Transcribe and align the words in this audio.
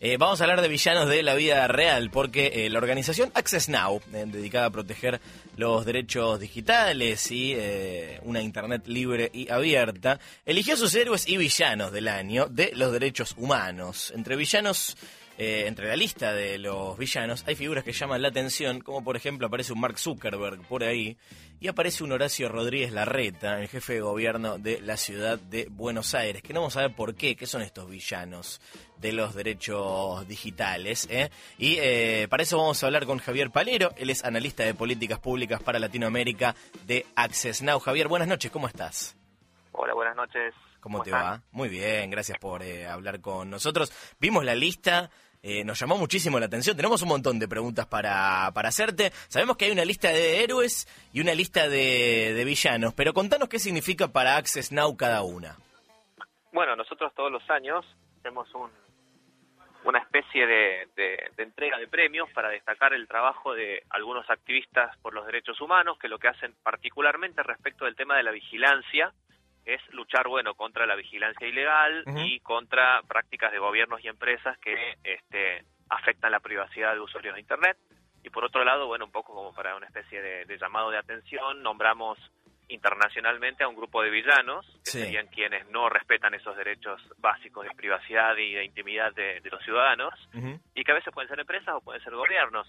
Eh, 0.00 0.16
vamos 0.16 0.40
a 0.40 0.44
hablar 0.44 0.62
de 0.62 0.68
villanos 0.68 1.08
de 1.08 1.24
la 1.24 1.34
vida 1.34 1.66
real, 1.66 2.08
porque 2.12 2.52
eh, 2.54 2.70
la 2.70 2.78
organización 2.78 3.32
Access 3.34 3.68
Now, 3.68 4.00
eh, 4.12 4.26
dedicada 4.28 4.66
a 4.66 4.70
proteger 4.70 5.20
los 5.56 5.84
derechos 5.84 6.38
digitales 6.38 7.32
y 7.32 7.56
una 8.22 8.40
Internet 8.40 8.86
libre 8.86 9.28
y 9.34 9.50
abierta, 9.50 10.20
eligió 10.46 10.76
sus 10.76 10.94
héroes 10.94 11.26
y 11.26 11.36
villanos 11.36 11.90
del 11.90 12.06
año 12.06 12.46
de 12.46 12.70
los 12.76 12.92
derechos 12.92 13.34
humanos. 13.36 14.12
Entre 14.14 14.36
villanos 14.36 14.96
eh, 15.40 15.68
entre 15.68 15.86
la 15.86 15.94
lista 15.94 16.32
de 16.32 16.58
los 16.58 16.98
villanos 16.98 17.44
hay 17.46 17.54
figuras 17.54 17.84
que 17.84 17.92
llaman 17.92 18.20
la 18.20 18.26
atención, 18.26 18.80
como 18.80 19.04
por 19.04 19.16
ejemplo 19.16 19.46
aparece 19.46 19.72
un 19.72 19.78
Mark 19.78 19.96
Zuckerberg 19.96 20.62
por 20.66 20.82
ahí 20.82 21.16
y 21.60 21.68
aparece 21.68 22.02
un 22.02 22.10
Horacio 22.10 22.48
Rodríguez 22.48 22.90
Larreta, 22.90 23.60
el 23.60 23.68
jefe 23.68 23.94
de 23.94 24.00
gobierno 24.00 24.58
de 24.58 24.80
la 24.80 24.96
ciudad 24.96 25.38
de 25.38 25.68
Buenos 25.70 26.16
Aires, 26.16 26.42
que 26.42 26.52
no 26.52 26.62
vamos 26.62 26.76
a 26.76 26.80
ver 26.80 26.96
por 26.96 27.14
qué, 27.14 27.36
qué 27.36 27.46
son 27.46 27.62
estos 27.62 27.88
villanos 27.88 28.60
de 28.96 29.12
los 29.12 29.32
derechos 29.36 30.26
digitales. 30.26 31.06
Eh? 31.08 31.30
Y 31.56 31.76
eh, 31.78 32.26
para 32.28 32.42
eso 32.42 32.58
vamos 32.58 32.82
a 32.82 32.86
hablar 32.86 33.06
con 33.06 33.18
Javier 33.18 33.52
Palero, 33.52 33.92
él 33.96 34.10
es 34.10 34.24
analista 34.24 34.64
de 34.64 34.74
políticas 34.74 35.20
públicas 35.20 35.62
para 35.62 35.78
Latinoamérica 35.78 36.56
de 36.84 37.06
Access 37.14 37.62
Now. 37.62 37.78
Javier, 37.78 38.08
buenas 38.08 38.26
noches, 38.26 38.50
¿cómo 38.50 38.66
estás? 38.66 39.16
Hola, 39.70 39.94
buenas 39.94 40.16
noches. 40.16 40.52
¿Cómo, 40.80 41.02
te 41.02 41.12
va? 41.12 41.42
Muy 41.52 41.68
bien, 41.68 42.10
gracias 42.10 42.38
por 42.38 42.64
hablar 42.64 43.20
con 43.20 43.50
nosotros. 43.50 43.92
Vimos 44.18 44.44
la 44.44 44.56
lista 44.56 45.10
eh, 45.42 45.64
nos 45.64 45.78
llamó 45.78 45.96
muchísimo 45.96 46.38
la 46.38 46.46
atención. 46.46 46.76
Tenemos 46.76 47.02
un 47.02 47.08
montón 47.08 47.38
de 47.38 47.48
preguntas 47.48 47.86
para, 47.86 48.50
para 48.54 48.68
hacerte. 48.68 49.10
Sabemos 49.28 49.56
que 49.56 49.66
hay 49.66 49.70
una 49.70 49.84
lista 49.84 50.08
de 50.08 50.42
héroes 50.42 50.86
y 51.12 51.20
una 51.20 51.34
lista 51.34 51.68
de, 51.68 52.42
villanos, 52.44 52.94
pero 52.94 53.12
contanos 53.12 53.48
qué 53.48 53.58
significa 53.58 54.08
para 54.08 54.36
Access 54.36 54.72
Now 54.72 54.96
cada 54.96 55.22
una. 55.22 55.56
Bueno, 56.52 56.74
nosotros 56.76 57.12
todos 57.14 57.30
los 57.30 57.48
años 57.50 57.84
hacemos 58.18 58.52
un, 58.54 58.70
una 59.84 59.98
especie 60.00 60.46
de, 60.46 60.88
de, 60.96 61.42
entrega 61.42 61.78
de 61.78 61.86
premios 61.86 62.28
para 62.32 62.48
destacar 62.48 62.92
el 62.94 63.06
trabajo 63.06 63.54
de 63.54 63.84
algunos 63.90 64.28
activistas 64.28 64.96
por 64.98 65.14
los 65.14 65.26
derechos 65.26 65.60
humanos, 65.60 65.98
que 65.98 66.08
lo 66.08 66.18
que 66.18 66.28
hacen 66.28 66.54
particularmente 66.62 67.42
respecto 67.42 67.84
del 67.84 67.96
tema 67.96 68.16
de 68.16 68.22
la 68.22 68.32
vigilancia 68.32 69.12
es 69.68 69.82
luchar, 69.92 70.28
bueno, 70.28 70.54
contra 70.54 70.86
la 70.86 70.96
vigilancia 70.96 71.46
ilegal 71.46 72.02
y 72.24 72.40
contra 72.40 73.02
prácticas 73.06 73.52
de 73.52 73.58
gobiernos 73.58 74.02
y 74.02 74.08
empresas 74.08 74.56
que 74.60 74.74
este, 75.04 75.62
afectan 75.90 76.32
la 76.32 76.40
privacidad 76.40 76.94
de 76.94 77.00
usuarios 77.00 77.34
de 77.34 77.40
Internet. 77.40 77.76
Y 78.24 78.30
por 78.30 78.46
otro 78.46 78.64
lado, 78.64 78.86
bueno, 78.86 79.04
un 79.04 79.12
poco 79.12 79.34
como 79.34 79.54
para 79.54 79.76
una 79.76 79.86
especie 79.86 80.22
de, 80.22 80.58
llamado 80.58 80.90
de 80.90 80.96
atención, 80.96 81.62
nombramos 81.62 82.18
internacionalmente 82.68 83.62
a 83.62 83.68
un 83.68 83.76
grupo 83.76 84.02
de 84.02 84.08
villanos, 84.08 84.66
que 84.84 84.90
serían 84.90 85.26
quienes 85.26 85.68
no 85.68 85.90
respetan 85.90 86.32
esos 86.32 86.56
derechos 86.56 87.02
básicos 87.18 87.64
de 87.64 87.74
privacidad 87.76 88.36
y 88.38 88.54
de 88.54 88.64
intimidad 88.64 89.12
de, 89.14 89.42
los 89.50 89.62
ciudadanos, 89.64 90.14
y 90.74 90.82
que 90.82 90.92
a 90.92 90.94
veces 90.94 91.12
pueden 91.12 91.28
ser 91.28 91.40
empresas 91.40 91.74
o 91.74 91.82
pueden 91.82 92.02
ser 92.02 92.14
gobiernos. 92.14 92.66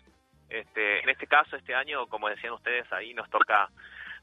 Este, 0.50 1.02
en 1.02 1.10
este 1.10 1.28
caso, 1.28 1.56
este 1.56 1.76
año, 1.76 2.08
como 2.08 2.28
decían 2.28 2.54
ustedes, 2.54 2.92
ahí 2.92 3.14
nos 3.14 3.30
toca 3.30 3.70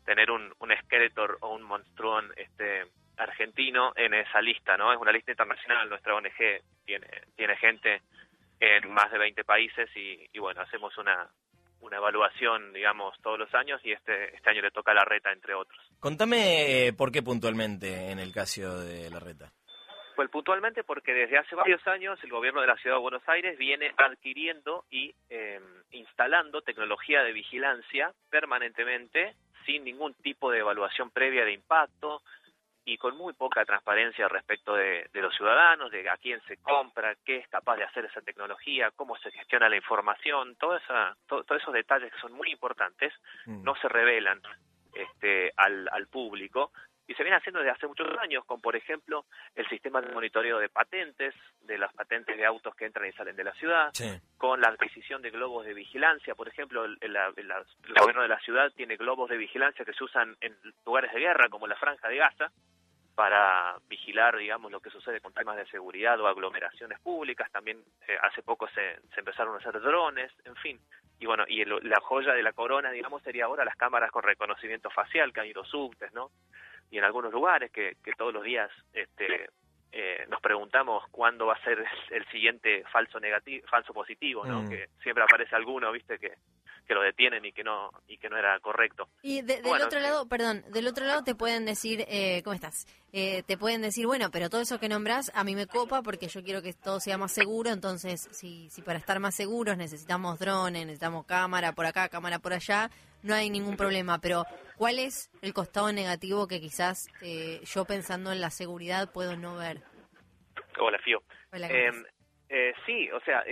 tener 0.07 0.31
un, 0.31 0.55
un 0.61 0.71
Skeletor 0.85 1.37
o 1.41 1.55
un 1.55 1.63
monstruón 1.63 2.33
este, 2.37 2.87
argentino 3.19 3.93
en 3.97 4.15
esa 4.15 4.41
lista, 4.41 4.77
¿no? 4.77 4.93
Es 4.93 4.99
una 4.99 5.13
lista 5.13 5.33
internacional, 5.33 5.89
nuestra 5.89 6.15
ONG 6.15 6.63
tiene, 6.85 7.07
tiene 7.35 7.57
gente 7.57 8.03
en 8.61 8.91
más 8.91 9.11
de 9.11 9.19
20 9.19 9.45
países 9.45 9.91
y, 9.95 10.39
bueno, 10.39 10.63
hacemos 10.63 10.97
una, 10.97 11.29
una 11.81 11.97
evaluación, 11.97 12.73
digamos, 12.73 13.21
todos 13.21 13.39
los 13.39 13.55
años 13.55 13.81
y 13.85 13.93
este, 13.93 14.35
este 14.35 14.51
año 14.51 14.63
le 14.63 14.71
toca 14.71 14.93
a 14.93 14.95
la 14.95 15.05
reta, 15.05 15.33
entre 15.33 15.55
otros. 15.55 15.79
Contame 16.01 16.87
eh, 16.87 16.93
por 16.93 17.13
qué 17.13 17.23
puntualmente 17.23 18.11
en 18.11 18.19
el 18.19 18.33
caso 18.33 18.81
de 18.81 19.11
la 19.11 19.21
reta. 19.21 19.53
Pues 20.15 20.31
puntualmente 20.31 20.83
porque 20.83 21.13
desde 21.13 21.37
hace 21.37 21.55
varios 21.55 21.87
años 21.87 22.19
el 22.25 22.31
gobierno 22.31 22.63
de 22.63 22.67
la 22.69 22.77
Ciudad 22.77 22.97
de 22.97 23.03
Buenos 23.03 23.29
Aires 23.29 23.59
viene 23.59 23.93
adquiriendo 23.99 24.87
y 24.91 25.15
eh, 25.29 25.61
instalando 25.91 26.63
tecnología 26.63 27.23
de 27.23 27.33
vigilancia 27.33 28.15
permanentemente 28.31 29.35
sin 29.67 29.85
ningún 29.85 30.15
tipo 30.15 30.51
de 30.51 30.61
evaluación 30.61 31.11
previa 31.11 31.45
de 31.45 31.53
impacto 31.53 32.23
y 32.85 32.99
con 32.99 33.17
muy 33.17 33.33
poca 33.33 33.65
transparencia 33.65 34.29
respecto 34.29 34.75
de, 34.75 35.11
los 35.13 35.35
ciudadanos, 35.35 35.91
de 35.91 36.09
a 36.09 36.17
quién 36.19 36.41
se 36.47 36.57
compra, 36.59 37.17
qué 37.25 37.39
es 37.39 37.49
capaz 37.49 37.77
de 37.77 37.83
hacer 37.83 38.05
esa 38.05 38.21
tecnología, 38.21 38.93
cómo 38.95 39.17
se 39.17 39.33
gestiona 39.33 39.69
la 39.69 39.77
información, 39.77 40.55
todo 40.55 40.77
esa, 40.77 41.17
todos 41.27 41.45
esos 41.51 41.75
detalles 41.75 42.13
que 42.13 42.21
son 42.21 42.33
muy 42.33 42.49
importantes 42.51 43.13
mm. 43.47 43.65
no 43.65 43.75
se 43.75 43.89
revelan 43.89 44.41
este, 44.95 45.53
al, 45.57 45.89
al 45.91 46.07
público 46.07 46.71
y 47.09 47.15
se 47.15 47.23
viene 47.23 47.37
haciendo 47.37 47.61
desde 47.61 47.73
hace 47.73 47.87
muchos 47.87 48.09
años, 48.19 48.45
con 48.45 48.61
por 48.61 48.75
ejemplo 48.75 49.27
el 49.55 49.69
sistema 49.69 50.01
de 50.01 50.13
monitoreo 50.13 50.59
de 50.59 50.69
patentes, 50.69 51.35
de 51.63 51.79
las 51.79 51.93
patentes 51.93 52.37
de 52.37 52.45
autos 52.45 52.75
que 52.75 52.87
entran 52.87 53.09
y 53.09 53.13
salen 53.13 53.37
de 53.37 53.45
la 53.45 53.55
ciudad, 53.55 53.93
con 54.37 54.61
la 54.61 54.69
adquisición 54.69 55.23
de 55.23 55.31
globos 55.31 55.65
de 55.65 55.75
vigilancia, 55.75 56.35
por 56.35 56.49
ejemplo, 56.49 56.85
el, 56.85 56.99
gobierno 57.01 58.23
de 58.23 58.29
la 58.29 58.41
ciudad 58.41 58.73
tiene 58.73 58.97
globos 58.97 59.31
de 59.31 59.37
vigilancia 59.37 59.85
que 59.85 59.93
se 59.93 60.05
usan 60.05 60.37
en 60.41 60.57
lugares 60.85 61.13
de 61.13 61.21
guerra 61.21 61.49
como 61.49 61.67
la 61.67 61.77
Franja 61.77 62.09
de 62.09 62.17
Gaza 62.17 62.51
para 63.15 63.79
vigilar, 63.89 64.37
digamos, 64.37 64.71
lo 64.71 64.81
que 64.81 64.91
sucede 64.91 65.23
con 65.23 65.33
temas 65.33 65.57
de 65.57 65.67
seguridad 65.69 66.21
o 66.21 66.27
aglomeraciones 66.27 67.01
públicas. 67.01 67.51
También 67.51 67.83
eh, 68.07 68.19
hace 68.23 68.43
poco 68.43 68.69
se, 68.69 69.01
se 69.15 69.21
empezaron 69.21 69.55
a 69.55 69.59
hacer 69.59 69.81
drones, 69.81 70.31
en 70.45 70.55
fin. 70.57 70.79
Y 71.19 71.25
bueno, 71.25 71.45
y 71.49 71.65
la 71.65 72.01
joya 72.03 72.35
de 72.35 72.43
la 72.43 72.53
corona, 72.53 72.91
digamos, 72.91 73.23
sería 73.23 73.47
ahora 73.47 73.65
las 73.65 73.77
cámaras 73.77 74.11
con 74.11 74.23
reconocimiento 74.23 74.91
facial 74.91 75.33
que 75.33 75.41
han 75.41 75.47
ido 75.47 75.65
subtes, 75.65 76.13
¿no? 76.13 76.31
Y 76.91 76.99
en 76.99 77.05
algunos 77.05 77.33
lugares 77.33 77.71
que, 77.71 77.97
que 78.03 78.13
todos 78.13 78.33
los 78.33 78.45
días 78.45 78.71
este, 78.93 79.49
eh, 79.93 80.27
nos 80.29 80.41
preguntamos 80.41 81.05
cuándo 81.11 81.47
va 81.47 81.55
a 81.55 81.65
ser 81.65 81.85
el 82.11 82.27
siguiente 82.27 82.85
falso 82.93 83.19
negativo, 83.19 83.67
falso 83.69 83.95
positivo, 83.95 84.45
¿no? 84.45 84.63
Mm. 84.63 84.69
Que 84.69 84.89
siempre 85.03 85.25
aparece 85.25 85.55
alguno, 85.57 85.91
viste, 85.93 86.19
que, 86.19 86.35
que 86.87 86.95
lo 86.95 87.03
detienen 87.03 87.45
y 87.45 87.53
que 87.53 87.65
no 87.65 87.91
y 88.07 88.19
que 88.19 88.29
no 88.29 88.37
era 88.37 88.59
correcto. 88.61 89.09
Y 89.23 89.43
del 89.43 89.67
otro 89.67 90.01
lado, 90.01 90.29
perdón, 90.29 90.65
del 90.71 90.87
otro 90.87 91.05
lado 91.05 91.25
te 91.25 91.35
pueden 91.35 91.65
decir, 91.67 92.05
eh, 92.09 92.43
¿cómo 92.45 92.55
estás? 92.55 92.87
Eh, 93.13 93.43
te 93.47 93.59
pueden 93.59 93.83
decir, 93.83 94.07
bueno, 94.07 94.31
pero 94.31 94.49
todo 94.49 94.61
eso 94.61 94.79
que 94.79 94.89
nombras 94.89 95.31
a 95.35 95.45
mí 95.45 95.55
me 95.55 95.67
copa 95.67 96.03
porque 96.03 96.29
yo 96.29 96.43
quiero 96.43 96.63
que 96.63 96.73
todo 96.73 97.01
sea 97.01 97.19
más 97.19 97.33
seguro, 97.33 97.71
entonces 97.71 98.29
si, 98.33 98.71
si 98.71 98.83
para 98.83 98.99
estar 98.99 99.19
más 99.21 99.35
seguros 99.35 99.77
necesitamos 99.77 100.39
drones, 100.39 100.87
necesitamos 100.87 101.27
cámara 101.27 101.73
por 101.73 101.87
acá, 101.87 102.09
cámara 102.09 102.39
por 102.39 102.53
allá, 102.53 102.91
no 103.23 103.35
hay 103.35 103.51
ningún 103.51 103.77
problema, 103.77 104.21
pero 104.21 104.45
¿cuál 104.77 104.99
es 104.99 105.31
el 105.43 105.53
costado 105.53 105.93
negativo 105.93 106.47
que 106.47 106.61
quizás 106.61 107.09
eh, 107.23 107.61
yo 107.65 107.85
pensando 107.85 108.33
en 108.33 108.41
la 108.41 108.51
seguridad 108.51 109.13
puedo 109.13 109.37
no 109.37 109.57
ver? 109.57 109.83
Hola, 110.79 110.99
Fío. 110.99 111.23
Em, 111.53 112.05
eh, 112.49 112.73
sí, 112.85 113.11
o 113.11 113.21
sea, 113.21 113.43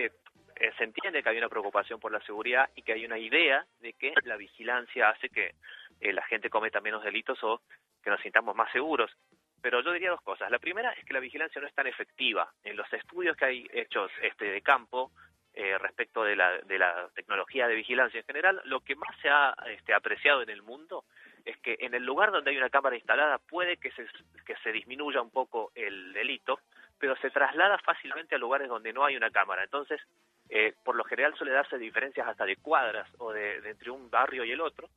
eh, 0.56 0.72
se 0.78 0.84
entiende 0.84 1.22
que 1.22 1.28
hay 1.28 1.38
una 1.38 1.48
preocupación 1.48 2.00
por 2.00 2.12
la 2.12 2.20
seguridad 2.22 2.68
y 2.74 2.82
que 2.82 2.92
hay 2.92 3.04
una 3.04 3.18
idea 3.18 3.64
de 3.80 3.92
que 3.94 4.14
la 4.24 4.36
vigilancia 4.36 5.10
hace 5.10 5.28
que 5.28 5.54
la 6.00 6.22
gente 6.22 6.50
cometa 6.50 6.80
menos 6.80 7.02
delitos 7.02 7.42
o 7.42 7.62
que 8.02 8.10
nos 8.10 8.20
sintamos 8.20 8.54
más 8.54 8.70
seguros. 8.72 9.10
Pero 9.62 9.80
yo 9.80 9.92
diría 9.92 10.10
dos 10.10 10.20
cosas. 10.20 10.50
La 10.50 10.58
primera 10.58 10.92
es 10.92 11.04
que 11.06 11.14
la 11.14 11.20
vigilancia 11.20 11.60
no 11.60 11.66
es 11.66 11.74
tan 11.74 11.86
efectiva. 11.86 12.52
En 12.62 12.76
los 12.76 12.92
estudios 12.92 13.36
que 13.36 13.46
hay 13.46 13.66
hechos 13.72 14.10
este, 14.20 14.44
de 14.44 14.60
campo, 14.60 15.10
eh, 15.54 15.78
respecto 15.78 16.24
de 16.24 16.36
la, 16.36 16.58
de 16.58 16.78
la 16.78 17.08
tecnología 17.14 17.68
de 17.68 17.76
vigilancia 17.76 18.20
en 18.20 18.26
general, 18.26 18.60
lo 18.64 18.80
que 18.80 18.96
más 18.96 19.16
se 19.22 19.30
ha 19.30 19.54
este, 19.68 19.94
apreciado 19.94 20.42
en 20.42 20.50
el 20.50 20.62
mundo 20.62 21.04
es 21.44 21.56
que 21.58 21.76
en 21.78 21.94
el 21.94 22.04
lugar 22.04 22.32
donde 22.32 22.50
hay 22.50 22.56
una 22.56 22.70
cámara 22.70 22.96
instalada 22.96 23.38
puede 23.38 23.76
que 23.76 23.90
se 23.92 24.72
disminuya 24.72 25.22
un 25.22 25.30
poco 25.30 25.70
el 25.74 26.12
delito, 26.12 26.58
pero 26.98 27.16
se 27.16 27.30
traslada 27.30 27.78
fácilmente 27.78 28.34
a 28.34 28.38
lugares 28.38 28.68
donde 28.68 28.92
no 28.92 29.04
hay 29.04 29.16
una 29.16 29.30
cámara. 29.30 29.62
Entonces, 29.62 30.00
eh, 30.48 30.74
por 30.82 30.96
lo 30.96 31.04
general 31.04 31.34
suele 31.36 31.52
darse 31.52 31.78
diferencias 31.78 32.26
hasta 32.26 32.44
de 32.44 32.56
cuadras 32.56 33.08
o 33.18 33.32
de, 33.32 33.56
entre 33.68 33.90
un 33.90 34.10
barrio 34.10 34.44
y 34.44 34.52
el 34.52 34.60
otro, 34.60 34.88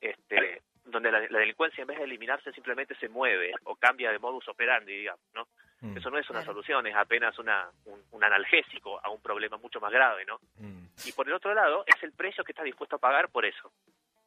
este, 0.00 0.62
donde 0.84 1.10
la, 1.10 1.20
la, 1.28 1.38
delincuencia 1.38 1.82
en 1.82 1.88
vez 1.88 1.98
de 1.98 2.04
eliminarse 2.04 2.52
simplemente 2.52 2.94
se 2.96 3.08
mueve 3.08 3.52
o 3.64 3.76
cambia 3.76 4.10
de 4.10 4.18
modus 4.18 4.48
operandi, 4.48 4.92
digamos, 4.92 5.24
¿no? 5.34 5.48
Mm. 5.80 5.96
Eso 5.96 6.10
no 6.10 6.18
es 6.18 6.28
una 6.28 6.44
solución, 6.44 6.86
es 6.86 6.96
apenas 6.96 7.38
una, 7.38 7.70
un, 7.84 8.24
analgésico 8.24 9.00
a 9.02 9.10
un 9.10 9.20
problema 9.20 9.56
mucho 9.58 9.80
más 9.80 9.92
grave, 9.92 10.24
¿no? 10.24 10.40
Mm. 10.56 10.86
Y 11.06 11.12
por 11.12 11.28
el 11.28 11.34
otro 11.34 11.54
lado, 11.54 11.84
es 11.86 12.02
el 12.02 12.12
precio 12.12 12.42
que 12.42 12.52
está 12.52 12.64
dispuesto 12.64 12.96
a 12.96 13.00
pagar 13.00 13.28
por 13.28 13.44
eso. 13.44 13.70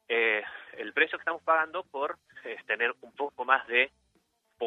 Eh, 0.08 0.42
el 0.78 0.92
precio 0.92 1.18
que 1.18 1.22
estamos 1.22 1.42
pagando 1.42 1.84
por 1.84 2.16
eh, 2.44 2.56
tener 2.66 2.94
un 3.02 3.12
poco 3.12 3.44
más 3.44 3.66
de 3.66 3.90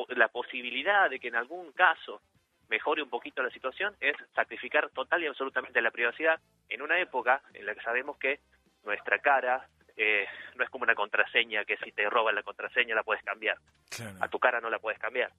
la 0.09 0.27
posibilidad 0.27 1.09
de 1.09 1.19
que 1.19 1.29
en 1.29 1.35
algún 1.35 1.71
caso 1.71 2.21
mejore 2.69 3.01
un 3.01 3.09
poquito 3.09 3.43
la 3.43 3.49
situación 3.49 3.95
es 3.99 4.15
sacrificar 4.33 4.89
total 4.89 5.23
y 5.23 5.27
absolutamente 5.27 5.81
la 5.81 5.91
privacidad 5.91 6.39
en 6.69 6.81
una 6.81 6.99
época 6.99 7.41
en 7.53 7.65
la 7.65 7.75
que 7.75 7.81
sabemos 7.81 8.17
que 8.17 8.39
nuestra 8.83 9.19
cara 9.19 9.67
eh, 9.97 10.25
no 10.55 10.63
es 10.63 10.69
como 10.69 10.83
una 10.83 10.95
contraseña 10.95 11.65
que 11.65 11.77
si 11.77 11.91
te 11.91 12.09
roban 12.09 12.35
la 12.35 12.43
contraseña 12.43 12.95
la 12.95 13.03
puedes 13.03 13.23
cambiar. 13.23 13.57
A 14.19 14.27
tu 14.27 14.39
cara 14.39 14.59
no 14.59 14.69
la 14.69 14.79
puedes 14.79 14.99
cambiar 14.99 15.31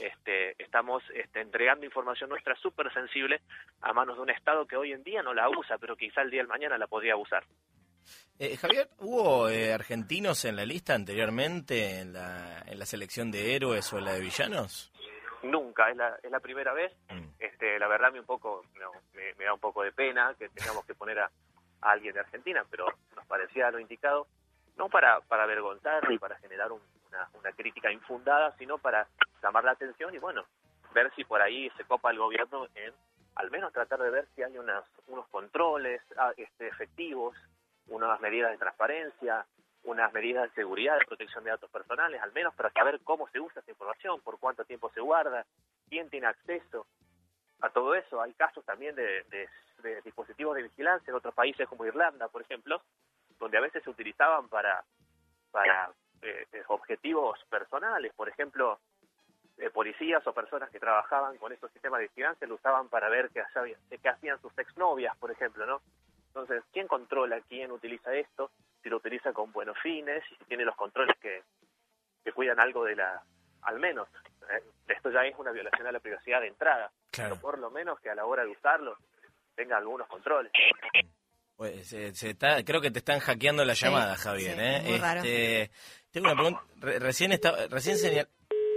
este, 0.00 0.62
estamos 0.62 1.02
este, 1.14 1.40
entregando 1.40 1.84
información 1.84 2.30
nuestra 2.30 2.56
súper 2.56 2.92
sensible 2.92 3.40
a 3.80 3.92
manos 3.92 4.16
de 4.16 4.22
un 4.22 4.30
Estado 4.30 4.66
que 4.66 4.76
hoy 4.76 4.92
en 4.92 5.02
día 5.02 5.22
no 5.22 5.34
la 5.34 5.48
usa, 5.48 5.78
pero 5.78 5.96
quizá 5.96 6.22
el 6.22 6.30
día 6.30 6.42
de 6.42 6.48
mañana 6.48 6.78
la 6.78 6.86
podría 6.86 7.16
usar. 7.16 7.44
Eh, 8.38 8.56
Javier, 8.56 8.90
¿hubo 8.98 9.48
eh, 9.48 9.72
argentinos 9.72 10.44
en 10.44 10.56
la 10.56 10.66
lista 10.66 10.94
anteriormente, 10.94 12.00
en 12.00 12.12
la, 12.12 12.62
en 12.66 12.78
la 12.78 12.86
selección 12.86 13.30
de 13.30 13.54
héroes 13.54 13.92
o 13.92 13.98
en 13.98 14.04
la 14.04 14.12
de 14.14 14.20
villanos? 14.20 14.92
Nunca, 15.44 15.90
es 15.90 15.96
la, 15.96 16.18
es 16.22 16.30
la 16.30 16.40
primera 16.40 16.72
vez. 16.72 16.92
Mm. 17.10 17.24
Este, 17.38 17.78
la 17.78 17.88
verdad 17.88 18.12
me 18.12 18.20
un 18.20 18.26
poco 18.26 18.64
me, 19.14 19.44
da 19.44 19.52
un 19.52 19.60
poco 19.60 19.82
de 19.82 19.92
pena 19.92 20.34
que 20.38 20.48
tengamos 20.48 20.84
que 20.86 20.94
poner 20.94 21.20
a, 21.20 21.30
alguien 21.82 22.14
de 22.14 22.20
Argentina, 22.20 22.64
pero 22.70 22.86
nos 23.14 23.26
parecía 23.26 23.70
lo 23.70 23.78
indicado, 23.78 24.26
no 24.76 24.88
para, 24.88 25.20
para 25.20 25.42
avergonzar 25.42 26.08
ni 26.08 26.18
para 26.18 26.36
generar 26.36 26.72
una, 26.72 27.28
una 27.34 27.52
crítica 27.52 27.92
infundada, 27.92 28.56
sino 28.56 28.78
para 28.78 29.06
llamar 29.42 29.64
la 29.64 29.72
atención 29.72 30.14
y 30.14 30.18
bueno, 30.18 30.46
ver 30.94 31.12
si 31.14 31.24
por 31.24 31.42
ahí 31.42 31.70
se 31.76 31.84
copa 31.84 32.10
el 32.10 32.18
gobierno 32.18 32.68
en 32.74 32.94
al 33.36 33.50
menos 33.50 33.72
tratar 33.72 34.00
de 34.00 34.10
ver 34.10 34.26
si 34.34 34.42
hay 34.42 34.56
unas, 34.58 34.84
unos 35.08 35.26
controles 35.28 36.00
ah, 36.16 36.32
este, 36.36 36.68
efectivos, 36.68 37.36
unas 37.88 38.20
medidas 38.20 38.50
de 38.52 38.58
transparencia, 38.58 39.44
unas 39.84 40.12
medidas 40.12 40.48
de 40.48 40.54
seguridad, 40.54 40.98
de 40.98 41.06
protección 41.06 41.44
de 41.44 41.50
datos 41.50 41.70
personales, 41.70 42.20
al 42.22 42.32
menos 42.32 42.54
para 42.54 42.70
saber 42.70 43.00
cómo 43.04 43.28
se 43.28 43.40
usa 43.40 43.60
esa 43.60 43.70
información, 43.70 44.20
por 44.22 44.38
cuánto 44.38 44.64
tiempo 44.64 44.90
se 44.90 45.00
guarda, 45.00 45.44
quién 45.88 46.08
tiene 46.10 46.26
acceso 46.26 46.86
a 47.60 47.70
todo 47.70 47.94
eso. 47.94 48.20
Hay 48.20 48.32
casos 48.34 48.64
también 48.64 48.94
de, 48.94 49.24
dispositivos 50.04 50.56
de 50.56 50.62
vigilancia 50.62 51.10
en 51.10 51.16
otros 51.16 51.34
países 51.34 51.68
como 51.68 51.84
Irlanda, 51.84 52.28
por 52.28 52.42
ejemplo, 52.42 52.80
donde 53.38 53.58
a 53.58 53.60
veces 53.60 53.82
se 53.82 53.90
utilizaban 53.90 54.48
para, 54.48 54.82
para 55.50 55.90
eh, 56.22 56.46
objetivos 56.68 57.38
personales. 57.50 58.12
Por 58.14 58.28
ejemplo, 58.28 58.80
eh, 59.58 59.70
policías 59.70 60.26
o 60.26 60.32
personas 60.32 60.70
que 60.70 60.80
trabajaban 60.80 61.36
con 61.36 61.52
estos 61.52 61.70
sistemas 61.72 62.00
de 62.00 62.08
vigilancia 62.08 62.46
lo 62.46 62.54
usaban 62.54 62.88
para 62.88 63.08
ver 63.08 63.30
qué 63.30 64.08
hacían 64.08 64.40
sus 64.40 64.56
exnovias, 64.58 65.16
por 65.18 65.30
ejemplo, 65.30 65.66
¿no? 65.66 65.82
Entonces, 66.34 66.64
¿quién 66.72 66.88
controla 66.88 67.40
quién 67.48 67.70
utiliza 67.70 68.12
esto? 68.12 68.50
Si 68.82 68.88
lo 68.88 68.96
utiliza 68.96 69.32
con 69.32 69.52
buenos 69.52 69.78
fines 69.80 70.24
y 70.32 70.34
si 70.34 70.44
tiene 70.46 70.64
los 70.64 70.74
controles 70.74 71.16
que, 71.20 71.42
que 72.24 72.32
cuidan 72.32 72.58
algo 72.58 72.84
de 72.84 72.96
la... 72.96 73.22
Al 73.62 73.78
menos, 73.78 74.08
eh, 74.50 74.62
esto 74.88 75.10
ya 75.12 75.20
es 75.20 75.38
una 75.38 75.52
violación 75.52 75.86
a 75.86 75.92
la 75.92 76.00
privacidad 76.00 76.40
de 76.40 76.48
entrada. 76.48 76.90
Pero 77.12 77.36
por 77.40 77.58
lo 77.58 77.70
menos 77.70 78.00
que 78.00 78.10
a 78.10 78.16
la 78.16 78.26
hora 78.26 78.44
de 78.44 78.50
usarlo 78.50 78.98
tenga 79.54 79.76
algunos 79.76 80.08
controles. 80.08 80.50
Pues, 81.56 81.86
se, 81.86 82.08
está, 82.08 82.64
creo 82.64 82.80
que 82.80 82.90
te 82.90 82.98
están 82.98 83.20
hackeando 83.20 83.64
la 83.64 83.74
llamada, 83.74 84.16
Javier. 84.16 84.58
¿eh? 84.58 84.96
este, 84.96 85.70
tengo 86.10 86.26
una 86.26 86.34
pregunta. 86.34 86.60
recién, 86.98 87.30
está, 87.30 87.68
recién 87.68 87.96
señal, 87.96 88.28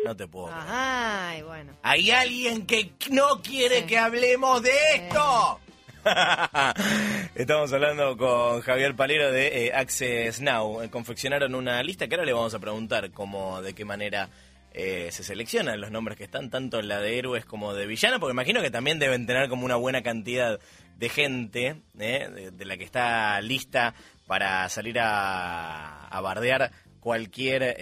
no 0.06 0.16
te 0.16 0.28
puedo. 0.28 0.52
Ay, 0.54 1.42
bueno. 1.42 1.76
Hay 1.82 2.12
alguien 2.12 2.68
que 2.68 2.94
no 3.10 3.42
quiere 3.42 3.88
que 3.88 3.98
hablemos 3.98 4.62
de 4.62 4.78
esto. 4.94 5.60
Estamos 7.36 7.72
hablando 7.74 8.18
con 8.18 8.62
Javier 8.62 8.96
Palero 8.96 9.32
de 9.32 9.66
eh, 9.66 9.74
Access 9.74 10.42
Now. 10.42 10.82
Eh, 10.82 10.90
confeccionaron 10.90 11.56
una 11.56 11.82
lista 11.84 12.08
que 12.08 12.16
ahora 12.16 12.26
le 12.26 12.34
vamos 12.34 12.54
a 12.54 12.60
preguntar 12.60 13.12
cómo, 13.12 13.62
de 13.62 13.74
qué 13.74 13.86
manera 13.86 14.30
eh, 14.74 15.10
se 15.12 15.24
seleccionan 15.24 15.82
los 15.82 15.92
nombres 15.92 16.18
que 16.18 16.24
están, 16.24 16.50
tanto 16.50 16.82
la 16.82 17.00
de 17.00 17.18
héroes 17.18 17.46
como 17.46 17.74
de 17.74 17.88
villanos, 17.88 18.20
porque 18.20 18.34
imagino 18.34 18.62
que 18.62 18.72
también 18.72 19.00
deben 19.00 19.26
tener 19.26 19.50
como 19.50 19.66
una 19.66 19.76
buena 19.76 20.02
cantidad 20.02 20.60
de 20.98 21.10
gente 21.10 21.82
de, 21.94 22.52
la 22.66 22.78
que 22.78 22.84
está 22.84 23.40
lista 23.42 23.94
para 24.26 24.68
salir 24.70 25.00
a, 25.00 26.08
a 26.08 26.22
bardear 26.22 26.72
cualquier 27.00 27.76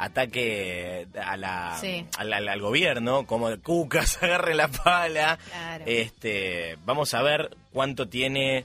ataque 0.00 1.06
a 1.22 1.36
la, 1.36 1.78
al, 2.16 2.60
gobierno, 2.60 3.26
como 3.26 3.54
Cucas 3.58 4.18
agarre 4.22 4.54
la 4.54 4.68
pala. 4.68 5.38
Este, 5.84 6.78
vamos 6.84 7.12
a 7.14 7.22
ver 7.22 7.56
cuánto 7.72 8.08
tiene 8.08 8.64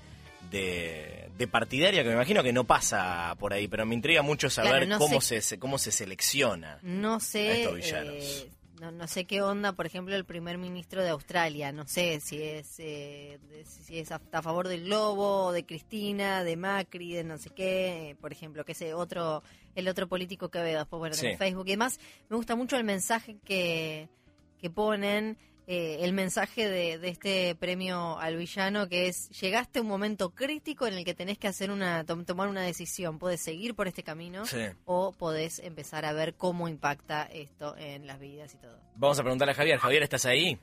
de, 0.50 1.30
de, 1.38 1.48
partidaria, 1.48 2.04
que 2.04 2.10
me 2.10 2.16
imagino 2.16 2.42
que 2.42 2.54
no 2.54 2.64
pasa 2.64 3.36
por 3.38 3.54
ahí, 3.54 3.68
pero 3.68 3.86
me 3.86 3.96
intriga 3.96 4.22
mucho 4.22 4.50
saber 4.50 4.88
cómo, 4.98 5.20
se, 5.20 5.60
cómo 5.60 5.78
se 5.78 5.92
selecciona 5.92 6.80
no 6.82 7.20
sé, 7.20 7.62
estos 7.64 7.76
villanos. 7.76 8.16
Eh, 8.16 8.50
no, 8.80 8.92
no 8.92 9.08
sé 9.08 9.26
qué 9.26 9.42
onda, 9.42 9.74
por 9.74 9.86
ejemplo, 9.86 10.16
el 10.16 10.26
primer 10.26 10.58
ministro 10.58 11.02
de 11.04 11.10
Australia. 11.10 11.72
No 11.72 11.88
sé 11.88 12.20
si 12.20 12.42
es 12.42 12.76
eh, 12.80 13.40
si 13.64 14.00
es 14.00 14.12
a, 14.12 14.20
favor 14.20 14.68
del 14.68 14.90
Lobo, 14.90 15.52
de 15.52 15.66
Cristina, 15.66 16.44
de 16.44 16.58
Macri, 16.58 17.14
de 17.14 17.24
no 17.24 17.38
sé 17.38 17.50
qué. 17.52 18.10
Eh, 18.10 18.16
por 18.16 18.32
ejemplo, 18.32 18.66
que 18.66 18.74
ese 18.74 18.94
otro, 18.94 19.44
el 19.76 19.88
otro 19.88 20.08
político 20.08 20.50
que 20.50 20.60
veo 20.60 20.80
después 20.80 21.00
bueno, 21.00 21.16
en 21.22 21.38
Facebook 21.38 21.68
y 21.68 21.72
demás. 21.72 22.00
Me 22.30 22.36
gusta 22.36 22.56
mucho 22.56 22.76
el 22.78 22.84
mensaje 22.84 23.38
que, 23.46 24.10
que 24.58 24.70
ponen 24.70 25.38
eh, 25.68 26.00
el 26.02 26.14
mensaje 26.14 26.68
de, 26.70 27.00
este 27.08 27.56
premio 27.56 28.20
al 28.20 28.38
villano, 28.38 28.88
que 28.88 29.08
es, 29.08 29.30
llegaste 29.30 29.80
a 29.80 29.82
un 29.82 29.88
momento 29.88 30.30
crítico 30.30 30.88
en 30.88 30.96
el 30.96 31.06
que 31.06 31.14
tenés 31.14 31.38
que 31.38 31.48
hacer 31.48 31.72
una 31.72 32.06
tomar 32.06 32.48
una 32.50 32.62
decisión. 32.62 33.20
Puedes 33.20 33.42
seguir 33.42 33.76
por 33.76 33.88
este 33.88 34.04
camino 34.04 34.44
o 34.86 35.12
podés 35.12 35.60
empezar 35.60 36.06
a 36.06 36.14
ver 36.14 36.36
cómo 36.36 36.68
impacta 36.68 37.24
esto 37.24 37.76
en 37.78 38.08
las 38.08 38.20
vidas 38.20 38.54
y 38.54 38.58
todo. 38.58 38.78
Vamos 38.96 39.20
a 39.20 39.24
preguntarle 39.24 39.52
a 39.54 39.56
Javier. 39.56 39.80
Javier, 39.80 40.04
¿estás 40.04 40.26
ahí? 40.26 40.60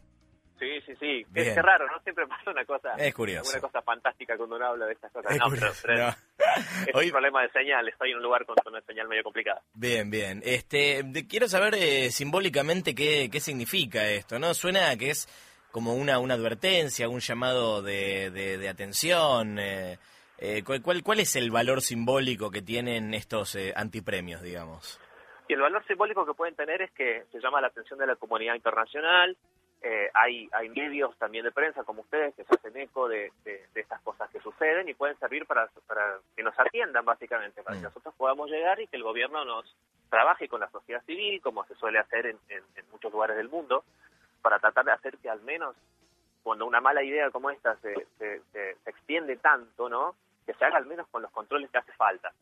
Sí, 0.63 0.81
sí, 0.87 0.95
sí. 1.01 1.27
Es, 1.35 1.57
raro, 1.57 1.89
¿no? 1.89 2.01
Siempre 2.05 2.25
pasa 2.29 2.53
una 2.53 2.65
cosa. 2.65 2.95
Es 2.97 3.13
curioso. 3.13 3.51
Una 3.51 3.61
cosa 3.63 3.83
fantástica 3.83 4.37
cuando 4.37 4.55
uno 4.55 4.67
habla 4.67 4.87
de 4.87 4.93
estas 4.93 5.11
cosas. 5.11 5.33
Es 5.33 5.41
no, 5.41 5.47
pero, 5.51 5.67
es 6.87 7.07
un 7.07 7.11
problema 7.11 7.43
de 7.43 7.51
señal. 7.51 7.89
Estoy 7.89 8.13
en 8.13 8.19
un 8.19 8.23
lugar 8.23 8.47
con 8.47 8.55
una 8.65 8.81
señal 8.83 9.09
medio 9.09 9.25
complicada. 9.25 9.61
Bien, 9.75 10.09
bien. 10.09 10.41
Este, 10.45 11.03
quiero 11.29 11.49
saber 11.49 11.75
eh, 11.75 12.13
simbólicamente 12.13 12.95
qué, 12.95 13.29
qué 13.29 13.41
significa 13.41 14.09
esto, 14.09 14.39
¿no? 14.39 14.55
Suena 14.55 14.97
que 14.97 15.11
es 15.11 15.27
como 15.73 15.95
una, 15.95 16.21
una 16.21 16.35
advertencia, 16.35 17.09
un 17.09 17.19
llamado 17.19 17.83
de, 17.83 18.31
de, 18.31 18.69
atención. 18.69 19.59
Eh, 19.59 19.99
eh, 20.39 20.63
¿cuál, 20.63 21.03
¿Cuál 21.03 21.19
es 21.19 21.35
el 21.35 21.51
valor 21.51 21.81
simbólico 21.81 22.53
que 22.53 22.63
tienen 22.63 23.15
estos 23.15 23.59
antipremios, 23.75 24.43
digamos? 24.43 25.01
Y 25.49 25.55
el 25.55 25.61
valor 25.61 25.85
simbólico 25.89 26.25
que 26.25 26.35
pueden 26.35 26.55
tener 26.55 26.83
es 26.83 26.93
que 26.93 27.25
se 27.33 27.41
llama 27.41 27.61
la 27.61 27.67
atención 27.67 27.99
de 27.99 28.07
la 28.07 28.15
comunidad 28.15 28.55
internacional, 28.55 29.37
eh, 29.85 30.11
hay, 30.15 30.49
hay 30.53 30.69
medios 30.69 31.17
también 31.19 31.45
de 31.45 31.51
prensa 31.51 31.83
como 31.83 32.03
ustedes 32.03 32.35
que 32.37 32.45
se 32.45 32.55
hacen 32.55 32.77
eco 32.77 33.09
de, 33.09 33.33
de, 33.45 33.67
estas 33.75 34.01
cosas 34.03 34.31
que 34.31 34.39
suceden 34.41 34.89
y 34.89 34.95
pueden 34.95 35.19
servir 35.19 35.45
para, 35.45 35.69
para 35.89 36.19
que 36.37 36.45
nos 36.45 36.57
atiendan 36.57 37.05
básicamente, 37.05 37.63
para 37.65 37.75
que 37.75 37.81
mm. 37.81 37.85
nosotros 37.85 38.15
podamos 38.17 38.49
llegar 38.49 38.81
y 38.81 38.87
que 38.87 38.97
el 38.97 39.03
gobierno 39.03 39.45
nos 39.45 39.77
trabaje 40.09 40.47
con 40.47 40.61
la 40.61 40.71
sociedad 40.71 41.03
civil, 41.05 41.41
como 41.43 41.65
se 41.65 41.75
suele 41.75 41.99
hacer 41.99 42.27
en, 42.27 42.39
en, 42.49 42.63
muchos 42.93 43.13
lugares 43.13 43.37
del 43.37 43.49
mundo, 43.49 43.83
para 44.41 44.61
tratar 44.61 44.85
de 44.85 44.93
hacer 44.93 45.19
que 45.19 45.29
al 45.29 45.41
menos 45.41 45.75
cuando 46.45 46.65
una 46.65 46.81
mala 46.81 47.03
idea 47.03 47.31
como 47.31 47.51
esta 47.51 47.77
se, 47.77 48.07
se, 48.19 48.41
se, 48.53 48.77
extiende 48.87 49.37
tanto, 49.37 49.89
¿no? 49.89 50.15
que 50.47 50.55
se 50.55 50.65
haga 50.65 50.77
al 50.77 50.87
menos 50.87 51.09
con 51.09 51.23
los 51.23 51.31
controles 51.33 51.71
que 51.71 51.79
hace 51.79 51.93
falta, 51.93 52.33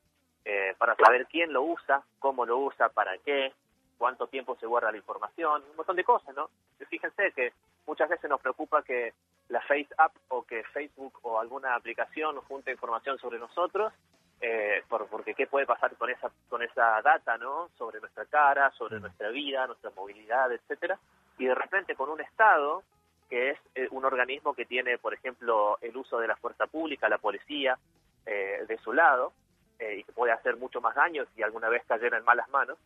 eh, 0.44 0.74
para 0.76 0.94
saber 0.96 1.26
quién 1.26 1.52
lo 1.52 1.62
usa, 1.62 2.02
cómo 2.18 2.44
lo 2.44 2.58
usa, 2.58 2.88
para 2.90 3.16
qué, 3.18 3.52
cuánto 4.00 4.28
tiempo 4.28 4.56
se 4.56 4.66
guarda 4.66 4.90
la 4.90 4.96
información, 4.96 5.62
un 5.68 5.76
montón 5.76 5.94
de 5.94 6.04
cosas, 6.04 6.34
¿no? 6.34 6.48
Fíjense 6.88 7.32
que 7.32 7.52
muchas 7.86 8.08
veces 8.08 8.30
nos 8.30 8.40
preocupa 8.40 8.82
que 8.82 9.12
la 9.50 9.60
Face 9.60 9.90
App 9.98 10.14
o 10.28 10.42
que 10.42 10.64
Facebook 10.72 11.18
o 11.20 11.38
alguna 11.38 11.74
aplicación 11.74 12.40
junte 12.48 12.70
información 12.70 13.18
sobre 13.18 13.38
nosotros, 13.38 13.92
eh, 14.40 14.82
por, 14.88 15.06
porque 15.08 15.34
qué 15.34 15.46
puede 15.46 15.66
pasar 15.66 15.94
con 15.96 16.08
esa 16.08 16.30
con 16.48 16.62
esa 16.62 17.02
data, 17.02 17.36
¿no? 17.36 17.68
Sobre 17.76 18.00
nuestra 18.00 18.24
cara, 18.24 18.70
sobre 18.70 18.96
mm. 18.96 19.02
nuestra 19.02 19.28
vida, 19.28 19.66
nuestra 19.66 19.90
movilidad, 19.90 20.50
etcétera. 20.50 20.98
Y 21.36 21.44
de 21.44 21.54
repente 21.54 21.94
con 21.94 22.08
un 22.08 22.22
Estado 22.22 22.82
que 23.28 23.50
es 23.50 23.58
eh, 23.74 23.86
un 23.90 24.06
organismo 24.06 24.54
que 24.54 24.64
tiene, 24.64 24.96
por 24.96 25.12
ejemplo, 25.12 25.76
el 25.82 25.94
uso 25.94 26.18
de 26.18 26.26
la 26.26 26.36
fuerza 26.36 26.66
pública, 26.68 27.06
la 27.10 27.18
policía, 27.18 27.78
eh, 28.24 28.64
de 28.66 28.78
su 28.78 28.94
lado, 28.94 29.34
y 29.78 30.04
que 30.04 30.12
puede 30.12 30.32
hacer 30.32 30.56
mucho 30.56 30.82
más 30.82 30.94
daño 30.94 31.24
si 31.34 31.42
alguna 31.42 31.70
vez 31.70 31.82
cayera 31.86 32.18
en 32.18 32.24
malas 32.24 32.48
manos, 32.50 32.76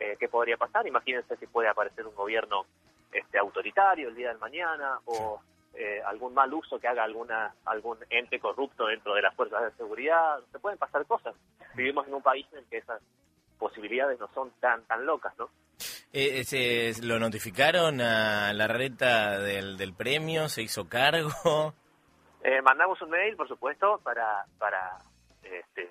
eh, 0.00 0.16
qué 0.18 0.28
podría 0.28 0.56
pasar. 0.56 0.86
Imagínense 0.86 1.36
si 1.36 1.46
puede 1.46 1.68
aparecer 1.68 2.06
un 2.06 2.14
gobierno 2.14 2.64
este, 3.12 3.38
autoritario 3.38 4.08
el 4.08 4.14
día 4.14 4.28
del 4.28 4.38
mañana 4.38 4.98
o 5.04 5.40
eh, 5.74 6.00
algún 6.04 6.34
mal 6.34 6.52
uso 6.52 6.80
que 6.80 6.88
haga 6.88 7.04
alguna 7.04 7.54
algún 7.66 7.98
ente 8.08 8.40
corrupto 8.40 8.86
dentro 8.86 9.14
de 9.14 9.22
las 9.22 9.34
fuerzas 9.34 9.62
de 9.62 9.72
seguridad. 9.76 10.40
Se 10.50 10.58
pueden 10.58 10.78
pasar 10.78 11.06
cosas. 11.06 11.34
Vivimos 11.74 12.06
en 12.08 12.14
un 12.14 12.22
país 12.22 12.46
en 12.52 12.64
que 12.64 12.78
esas 12.78 13.00
posibilidades 13.58 14.18
no 14.18 14.28
son 14.34 14.50
tan 14.60 14.82
tan 14.84 15.04
locas, 15.06 15.36
¿no? 15.38 15.50
Eh, 16.12 16.42
¿se, 16.44 16.92
¿Lo 17.06 17.20
notificaron 17.20 18.00
a 18.00 18.52
la 18.52 18.66
reta 18.66 19.38
del, 19.38 19.76
del 19.76 19.94
premio? 19.94 20.48
¿Se 20.48 20.62
hizo 20.62 20.88
cargo? 20.88 21.74
Eh, 22.42 22.62
mandamos 22.62 22.98
un 23.02 23.10
mail, 23.10 23.36
por 23.36 23.46
supuesto, 23.48 24.00
para, 24.02 24.46
para 24.58 24.96
este, 25.42 25.90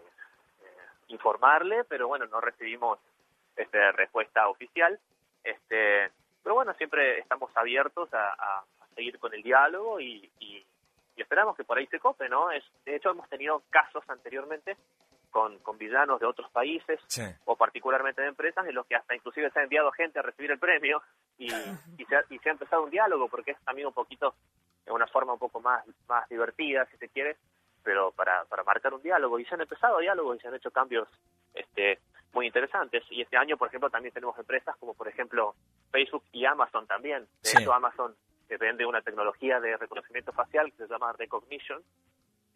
informarle, 1.10 1.84
pero 1.84 2.08
bueno, 2.08 2.26
no 2.26 2.42
recibimos 2.42 2.98
este, 3.60 3.92
respuesta 3.92 4.48
oficial. 4.48 5.00
Este, 5.44 6.12
pero 6.42 6.56
bueno, 6.56 6.74
siempre 6.76 7.20
estamos 7.20 7.52
abiertos 7.56 8.10
a, 8.14 8.64
seguir 8.96 9.20
con 9.20 9.34
el 9.34 9.44
diálogo 9.44 10.00
y, 10.02 10.30
esperamos 11.16 11.56
que 11.56 11.66
por 11.66 11.78
ahí 11.78 11.86
se 11.88 12.00
cope, 12.00 12.30
¿no? 12.30 12.50
Es, 12.50 12.64
de 12.86 12.96
hecho, 12.96 13.12
hemos 13.12 13.28
tenido 13.28 13.62
casos 13.70 14.04
anteriormente 14.08 14.78
con, 15.30 15.60
con 15.60 15.78
villanos 15.78 16.20
de 16.20 16.26
otros 16.26 16.50
países 16.50 17.00
o 17.44 17.58
particularmente 17.58 18.22
de 18.22 18.30
empresas 18.30 18.66
en 18.66 18.74
los 18.74 18.86
que 18.88 18.96
hasta 18.96 19.16
inclusive 19.16 19.52
se 19.52 19.60
ha 19.60 19.64
enviado 19.64 19.92
gente 19.92 20.18
a 20.18 20.22
recibir 20.22 20.50
el 20.52 20.60
premio 20.60 21.04
y, 21.38 21.50
se, 21.50 22.16
ha, 22.16 22.24
y 22.30 22.40
se 22.40 22.50
ha 22.50 22.54
empezado 22.54 22.84
un 22.84 22.90
diálogo 22.90 23.28
porque 23.28 23.52
es 23.52 23.60
también 23.66 23.88
un 23.88 23.94
poquito, 23.94 24.34
de 24.86 24.94
una 24.94 25.08
forma 25.08 25.34
un 25.34 25.40
poco 25.40 25.60
más, 25.60 25.86
más 26.08 26.28
divertida, 26.30 26.86
si 26.86 26.98
se 26.98 27.10
quiere, 27.10 27.36
pero 27.84 28.12
para, 28.14 28.46
para 28.46 28.64
marcar 28.64 28.94
un 28.94 29.02
diálogo 29.02 29.40
y 29.40 29.46
se 29.46 29.56
han 29.56 29.62
empezado 29.62 30.00
diálogos 30.00 30.38
y 30.38 30.40
se 30.40 30.48
han 30.48 30.56
hecho 30.56 30.72
cambios 30.72 31.10
este 31.54 32.00
muy 32.34 32.48
interesantes. 32.48 33.04
Y 33.10 33.22
este 33.22 33.38
año, 33.38 33.58
por 33.58 33.68
ejemplo, 33.68 33.90
también 33.90 34.14
tenemos 34.14 34.38
empresas 34.38 34.76
como, 34.78 34.94
por 34.94 35.08
ejemplo, 35.08 35.56
Facebook 35.92 36.24
y 36.32 36.46
Amazon 36.46 36.88
también. 36.88 37.28
De 37.44 37.52
hecho, 37.52 37.74
Amazon 37.74 38.16
vende 38.60 38.86
una 38.86 39.02
tecnología 39.02 39.60
de 39.60 39.78
reconocimiento 39.78 40.32
facial 40.32 40.72
que 40.72 40.86
se 40.86 40.88
llama 40.88 41.14
Recognition, 41.14 41.82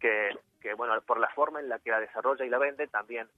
que, 0.00 0.30
que, 0.60 0.74
bueno, 0.74 1.00
por 1.02 1.20
la 1.20 1.28
forma 1.28 1.60
en 1.60 1.68
la 1.68 1.78
que 1.78 1.90
la 1.90 2.00
desarrolla 2.00 2.44
y 2.44 2.48
la 2.48 2.58
vende, 2.58 2.88
también 2.88 3.28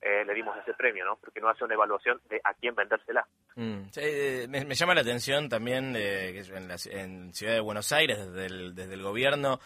eh, 0.00 0.24
le 0.24 0.34
dimos 0.34 0.56
ese 0.58 0.74
premio, 0.74 1.04
¿no? 1.04 1.16
Porque 1.16 1.40
no 1.40 1.48
hace 1.48 1.64
una 1.64 1.74
evaluación 1.74 2.20
de 2.28 2.40
a 2.44 2.54
quién 2.54 2.74
vendérsela. 2.74 3.26
Mm, 3.54 3.82
eh, 3.96 4.46
me, 4.48 4.74
llama 4.74 4.94
la 4.94 5.00
atención 5.00 5.48
también 5.48 5.94
eh, 5.96 6.32
que 6.32 6.56
en, 6.56 6.68
la, 6.68 6.76
en 6.90 7.32
Ciudad 7.34 7.54
de 7.54 7.60
Buenos 7.60 7.90
Aires, 7.92 8.18
desde 8.18 8.46
el, 8.46 8.74
desde 8.74 8.94
el 8.94 9.02
gobierno, 9.02 9.58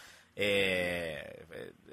eh, 0.43 1.45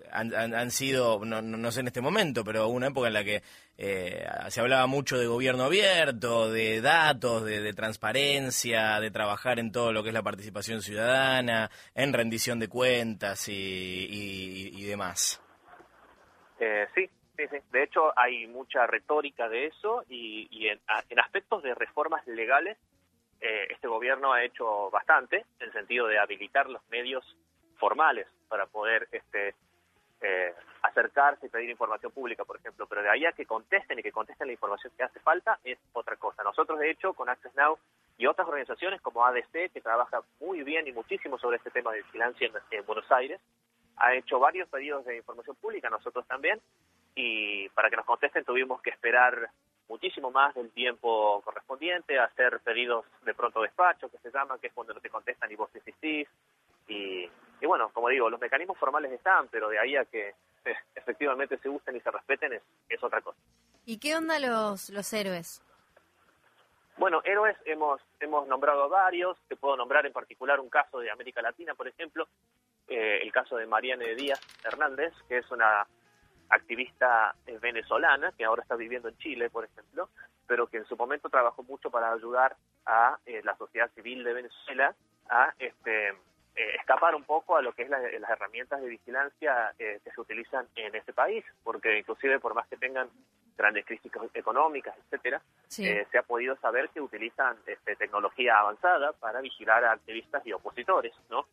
han, 0.09 0.71
sido, 0.71 1.19
no, 1.25 1.41
no, 1.41 1.71
sé 1.71 1.81
en 1.81 1.87
este 1.87 1.99
momento, 1.99 2.45
pero 2.45 2.69
una 2.69 2.87
época 2.87 3.07
en 3.07 3.13
la 3.13 3.23
que 3.25 3.43
eh, 3.77 4.25
se 4.47 4.61
hablaba 4.61 4.87
mucho 4.87 5.17
de 5.17 5.27
gobierno 5.27 5.65
abierto, 5.65 6.49
de 6.49 6.79
datos, 6.79 7.43
de, 7.43 7.73
transparencia, 7.73 9.01
de 9.01 9.11
trabajar 9.11 9.59
en 9.59 9.73
todo 9.73 9.91
lo 9.91 10.01
que 10.01 10.09
es 10.09 10.13
la 10.13 10.23
participación 10.23 10.81
ciudadana, 10.81 11.69
en 11.93 12.13
rendición 12.13 12.57
de 12.59 12.69
cuentas 12.69 13.49
y, 13.49 14.85
demás. 14.85 15.41
Eh, 16.59 16.87
sí, 16.95 17.09
sí. 17.35 17.57
De 17.71 17.83
hecho, 17.83 18.17
hay 18.17 18.47
mucha 18.47 18.87
retórica 18.87 19.49
de 19.49 19.67
eso 19.67 20.05
y, 20.07 20.67
en, 20.67 20.79
en, 21.09 21.19
aspectos 21.19 21.63
de 21.63 21.75
reformas 21.75 22.25
legales, 22.27 22.77
eh, 23.41 23.67
este 23.69 23.89
gobierno 23.89 24.31
ha 24.31 24.43
hecho 24.43 24.89
bastante 24.89 25.45
en 25.59 25.67
el 25.67 25.73
sentido 25.73 26.07
de 26.07 26.17
habilitar 26.17 26.69
los 26.69 26.81
medios 26.89 27.25
formales 27.77 28.27
para 28.47 28.65
poder 28.65 29.07
este, 29.11 29.55
eh, 30.21 30.53
acercarse 30.81 31.45
y 31.45 31.49
pedir 31.49 31.69
información 31.69 32.11
pública, 32.11 32.45
por 32.45 32.57
ejemplo, 32.57 32.87
pero 32.87 33.03
de 33.03 33.09
ahí 33.09 33.25
a 33.25 33.33
que 33.33 33.45
contesten 33.45 33.99
y 33.99 34.03
que 34.03 34.11
contesten 34.11 34.47
la 34.47 34.53
información 34.53 34.91
que 34.95 35.03
hace 35.03 35.19
falta 35.19 35.59
es 35.63 35.77
otra 35.93 36.15
cosa. 36.15 36.43
Nosotros, 36.43 36.79
de 36.79 36.89
hecho, 36.89 37.13
con 37.13 37.29
Access 37.29 37.55
Now 37.55 37.77
y 38.17 38.25
otras 38.25 38.47
organizaciones 38.47 39.01
como 39.01 39.25
ADC, 39.25 39.71
que 39.71 39.81
trabaja 39.81 40.21
muy 40.39 40.63
bien 40.63 40.87
y 40.87 40.91
muchísimo 40.91 41.37
sobre 41.37 41.57
este 41.57 41.71
tema 41.71 41.91
de 41.91 42.01
vigilancia 42.01 42.49
en, 42.71 42.85
Buenos 42.85 43.11
Aires, 43.11 43.39
ha 43.97 44.13
hecho 44.13 44.39
varios 44.39 44.67
pedidos 44.69 45.05
de 45.05 45.17
información 45.17 45.55
pública, 45.57 45.89
nosotros 45.89 46.25
también, 46.27 46.59
y 47.15 47.69
para 47.69 47.89
que 47.89 47.95
nos 47.95 48.05
contesten 48.05 48.43
tuvimos 48.43 48.81
que 48.81 48.91
esperar 48.91 49.49
muchísimo 49.87 50.31
más 50.31 50.53
del 50.55 50.71
tiempo 50.71 51.41
correspondiente, 51.43 52.19
hacer 52.19 52.59
pedidos 52.61 53.05
de 53.23 53.33
pronto 53.33 53.61
despacho, 53.61 54.09
que 54.09 54.17
se 54.17 54.31
llama, 54.31 54.59
que 54.59 54.67
es 54.67 54.73
cuando 54.73 54.93
no 54.93 54.99
te 54.99 55.09
contestan 55.09 55.51
y 55.51 55.55
vos 55.55 55.69
insistís, 55.73 56.27
y, 56.87 57.29
y 57.61 57.65
bueno, 57.65 57.89
como 57.93 58.09
digo, 58.09 58.29
los 58.29 58.39
mecanismos 58.39 58.77
formales 58.77 59.11
están, 59.11 59.47
pero 59.49 59.69
de 59.69 59.79
ahí 59.79 59.95
a 59.95 60.05
que 60.05 60.29
eh, 60.65 60.75
efectivamente 60.95 61.57
se 61.57 61.69
usen 61.69 61.95
y 61.95 62.01
se 62.01 62.11
respeten 62.11 62.53
es, 62.53 62.61
es 62.89 63.03
otra 63.03 63.21
cosa. 63.21 63.39
¿Y 63.85 63.99
qué 63.99 64.15
onda 64.15 64.39
los, 64.39 64.89
los 64.89 65.11
héroes? 65.13 65.63
Bueno, 66.97 67.21
héroes 67.23 67.55
hemos, 67.65 68.01
hemos 68.19 68.47
nombrado 68.47 68.89
varios, 68.89 69.37
te 69.47 69.55
puedo 69.55 69.77
nombrar 69.77 70.05
en 70.05 70.13
particular 70.13 70.59
un 70.59 70.69
caso 70.69 70.99
de 70.99 71.11
América 71.11 71.41
Latina, 71.41 71.75
por 71.75 71.87
ejemplo, 71.87 72.27
eh, 72.87 73.19
el 73.21 73.31
caso 73.31 73.55
de 73.55 73.67
Mariane 73.67 74.15
Díaz 74.15 74.41
Hernández, 74.63 75.13
que 75.27 75.37
es 75.37 75.51
una 75.51 75.85
activista 76.49 77.35
eh, 77.45 77.59
venezolana 77.61 78.31
que 78.31 78.45
ahora 78.45 78.63
está 78.63 78.75
viviendo 78.75 79.09
en 79.09 79.17
Chile, 79.17 79.49
por 79.49 79.65
ejemplo, 79.65 80.09
pero 80.47 80.67
que 80.67 80.77
en 80.77 80.85
su 80.85 80.95
momento 80.95 81.29
trabajó 81.29 81.61
mucho 81.63 81.91
para 81.91 82.11
ayudar 82.11 82.55
a 82.85 83.19
la 83.43 83.57
sociedad 83.57 83.91
civil 83.93 84.23
de 84.23 84.33
Venezuela 84.33 84.95
a 85.29 85.53
este 85.59 86.13
eh, 86.57 86.75
escapar 86.79 87.13
un 87.13 87.23
poco 87.23 87.55
a 87.55 87.61
lo 87.61 87.71
que 87.71 87.83
es 87.83 87.89
las 87.89 88.01
herramientas 88.31 88.81
de 88.81 88.87
vigilancia 88.87 89.75
eh, 89.77 89.99
que 90.03 90.09
se 90.09 90.19
utilizan 90.19 90.67
en 90.75 90.95
este 90.95 91.13
país, 91.13 91.45
porque 91.63 91.99
inclusive 91.99 92.39
por 92.39 92.55
más 92.55 92.67
que 92.67 92.77
tengan 92.77 93.07
grandes 93.55 93.85
crisis 93.85 94.11
económicas, 94.33 94.97
etcétera, 94.97 95.39
eh, 95.77 96.07
se 96.11 96.17
ha 96.17 96.23
podido 96.23 96.55
saber 96.55 96.89
que 96.89 96.99
utilizan 96.99 97.57
este, 97.67 97.95
tecnología 97.95 98.57
avanzada 98.57 99.13
para 99.13 99.39
vigilar 99.39 99.85
a 99.85 99.91
activistas 99.91 100.47
y 100.47 100.53
opositores, 100.53 101.13
¿no? 101.29 101.45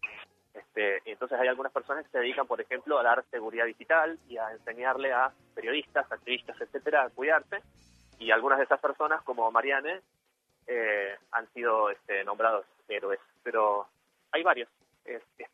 Este, 0.54 1.02
entonces 1.04 1.38
hay 1.38 1.48
algunas 1.48 1.72
personas 1.72 2.06
que 2.06 2.12
se 2.12 2.18
dedican, 2.20 2.46
por 2.46 2.62
ejemplo, 2.62 2.98
a 2.98 3.02
dar 3.02 3.22
seguridad 3.30 3.66
digital 3.66 4.18
y 4.26 4.38
a 4.38 4.52
enseñarle 4.52 5.12
a 5.12 5.30
periodistas, 5.54 6.10
activistas, 6.10 6.58
etcétera, 6.58 7.02
a 7.02 7.10
cuidarse. 7.10 7.60
Y 8.18 8.30
algunas 8.30 8.56
de 8.56 8.64
esas 8.64 8.80
personas, 8.80 9.22
como 9.22 9.50
Mariane, 9.50 10.00
han 11.32 11.52
sido 11.52 11.90
este, 11.90 12.24
nombrados 12.24 12.64
héroes. 12.88 13.20
Pero 13.42 13.86
hay 14.34 14.42
varios 14.42 14.68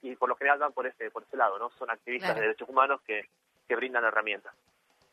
y 0.02 0.16
por 0.16 0.28
lo 0.28 0.36
general 0.36 0.58
van 0.58 0.72
por 0.72 0.86
ese, 0.86 1.10
por 1.10 1.22
ese 1.22 1.36
lado, 1.36 1.58
¿no? 1.58 1.70
Son 1.70 1.90
activistas 1.90 2.34
de 2.34 2.42
derechos 2.42 2.68
humanos 2.68 3.00
que, 3.06 3.28
que 3.66 3.76
brindan 3.76 4.04
herramientas. 4.04 4.54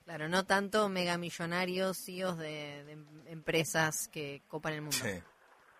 Claro, 0.06 0.30
no 0.30 0.46
tanto 0.46 0.88
megamillonarios, 0.88 1.98
CEOs 2.06 2.38
de, 2.38 2.84
de 2.86 2.98
empresas 3.32 4.08
que 4.08 4.42
copan 4.48 4.74
el 4.74 4.82
mundo. 4.82 4.96
Sí. 4.96 5.22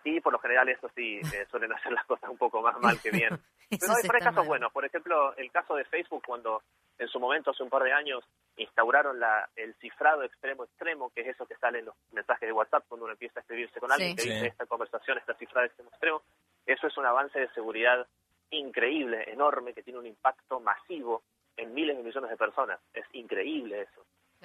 sí 0.04 0.20
por 0.20 0.32
lo 0.34 0.38
general 0.38 0.68
eso 0.68 0.90
sí, 0.94 1.20
eh, 1.34 1.46
suelen 1.50 1.72
hacer 1.72 1.92
las 1.92 2.04
cosas 2.04 2.28
un 2.28 2.36
poco 2.36 2.60
más 2.60 2.78
mal 2.78 3.00
que 3.00 3.10
bien. 3.10 3.30
Pero 3.70 3.92
hay, 3.92 4.20
casos 4.20 4.46
buenos. 4.46 4.72
Por 4.72 4.84
ejemplo, 4.84 5.34
el 5.36 5.50
caso 5.50 5.74
de 5.76 5.84
Facebook, 5.84 6.22
cuando 6.26 6.62
en 6.98 7.08
su 7.08 7.20
momento, 7.20 7.50
hace 7.50 7.62
un 7.62 7.70
par 7.70 7.82
de 7.82 7.92
años, 7.92 8.24
instauraron 8.56 9.20
la, 9.20 9.48
el 9.56 9.74
cifrado 9.76 10.24
extremo 10.24 10.64
extremo, 10.64 11.10
que 11.14 11.20
es 11.20 11.28
eso 11.28 11.46
que 11.46 11.56
sale 11.56 11.78
en 11.78 11.86
los 11.86 11.94
mensajes 12.12 12.48
de 12.48 12.52
WhatsApp 12.52 12.84
cuando 12.88 13.04
uno 13.04 13.12
empieza 13.12 13.40
a 13.40 13.42
escribirse 13.42 13.78
con 13.78 13.92
alguien, 13.92 14.16
que 14.16 14.22
dice 14.22 14.46
esta 14.46 14.66
conversación 14.66 15.18
está 15.18 15.34
cifrada 15.34 15.66
extremo 15.66 15.90
extremo. 15.90 16.22
Eso 16.66 16.86
es 16.86 16.96
un 16.96 17.06
avance 17.06 17.38
de 17.38 17.48
seguridad 17.50 18.06
increíble, 18.50 19.24
enorme, 19.30 19.74
que 19.74 19.82
tiene 19.82 19.98
un 19.98 20.06
impacto 20.06 20.60
masivo 20.60 21.22
en 21.56 21.74
miles 21.74 21.96
de 21.96 22.02
millones 22.02 22.30
de 22.30 22.36
personas. 22.36 22.80
Es 22.92 23.04
increíble 23.12 23.82
eso. 23.82 24.04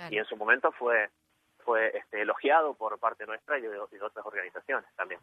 Y 0.10 0.18
en 0.18 0.26
su 0.26 0.36
momento 0.36 0.72
fue 0.72 1.10
fue 1.64 1.98
este, 1.98 2.22
elogiado 2.22 2.74
por 2.74 3.00
parte 3.00 3.26
nuestra 3.26 3.58
y 3.58 3.62
de, 3.62 3.80
otras 3.80 4.26
organizaciones 4.26 4.90
también. 4.96 5.20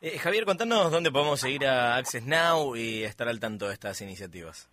Eh, 0.00 0.18
Javier, 0.18 0.44
contanos 0.44 0.90
dónde 0.90 1.10
podemos 1.10 1.40
seguir 1.40 1.66
a 1.66 1.96
Access 1.96 2.26
Now 2.26 2.76
y 2.76 3.04
estar 3.04 3.28
al 3.28 3.40
tanto 3.40 3.66
de 3.66 3.72
estas 3.72 4.00
iniciativas. 4.02 4.70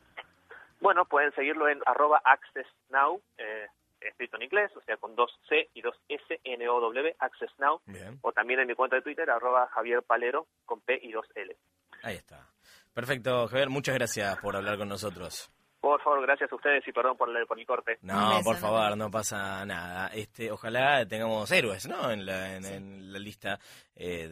Bueno, 0.80 1.06
pueden 1.06 1.34
seguirlo 1.34 1.70
en 1.70 1.80
arroba 1.86 2.22
Access 2.26 2.68
Now, 2.90 3.22
eh, 3.38 3.68
escrito 4.02 4.36
en 4.36 4.44
inglés, 4.44 4.72
o 4.76 4.82
sea, 4.82 4.98
con 4.98 5.16
dos 5.16 5.32
C 5.48 5.70
y 5.74 5.82
dos 5.82 5.96
S, 6.10 6.42
N, 6.44 6.68
O, 6.68 6.82
W, 6.82 7.16
Access 7.20 7.52
Now. 7.58 7.82
O 8.22 8.32
también 8.34 8.60
en 8.60 8.68
mi 8.68 8.76
cuenta 8.76 8.98
de 8.98 9.02
Twitter, 9.02 9.30
arroba 9.30 9.68
Javier 9.68 10.04
Palero, 10.04 10.48
con 10.66 10.82
P 10.82 11.00
y 11.02 11.12
dos 11.14 11.26
L. 11.36 11.56
Ahí 12.02 12.16
está. 12.16 12.53
Perfecto, 12.94 13.48
Javier, 13.48 13.70
muchas 13.70 13.96
gracias 13.96 14.38
por 14.38 14.56
hablar 14.56 14.78
con 14.78 14.88
nosotros. 14.88 15.52
Por 15.84 16.02
favor, 16.02 16.22
gracias 16.22 16.50
a 16.50 16.56
ustedes 16.56 16.88
y 16.88 16.94
perdón 16.94 17.18
por 17.18 17.30
el, 17.36 17.46
por 17.46 17.60
el 17.60 17.66
corte. 17.66 17.98
No, 18.04 18.40
por 18.42 18.56
favor, 18.56 18.96
no 18.96 19.12
pasa 19.12 19.66
nada. 19.66 20.08
Este, 20.14 20.50
ojalá 20.50 21.06
tengamos 21.06 21.52
héroes, 21.52 21.86
¿no? 21.90 22.10
En 22.10 22.26
la, 22.26 22.56
en, 22.56 23.12
la 23.12 23.20
lista 23.20 23.60
eh, 23.94 24.30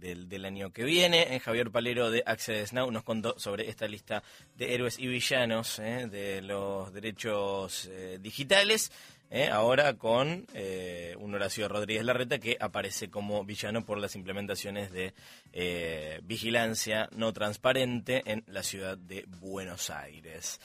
del, 0.00 0.26
del, 0.26 0.44
año 0.46 0.72
que 0.72 0.84
viene. 0.84 1.34
En 1.34 1.40
Javier 1.40 1.70
Palero 1.70 2.10
de 2.10 2.22
Access 2.24 2.72
Now 2.72 2.90
nos 2.90 3.02
contó 3.02 3.38
sobre 3.38 3.68
esta 3.68 3.86
lista 3.86 4.22
de 4.54 4.74
héroes 4.74 4.98
y 4.98 5.06
villanos 5.06 5.80
eh, 5.80 6.06
de 6.10 6.40
los 6.40 6.90
derechos 6.94 7.84
eh, 7.92 8.16
digitales. 8.18 8.90
¿Eh? 9.30 9.48
ahora 9.48 9.94
con 9.94 10.46
eh, 10.54 11.14
un 11.18 11.34
Horacio 11.34 11.68
Rodríguez 11.68 12.04
Larreta 12.04 12.38
que 12.38 12.56
aparece 12.60 13.10
como 13.10 13.44
villano 13.44 13.84
por 13.84 13.98
las 13.98 14.16
implementaciones 14.16 14.92
de 14.92 15.14
eh, 15.52 16.20
vigilancia 16.24 17.08
no 17.12 17.32
transparente 17.32 18.22
en 18.26 18.44
la 18.46 18.62
ciudad 18.62 18.98
de 18.98 19.24
Buenos 19.40 19.90
Aires. 19.90 20.60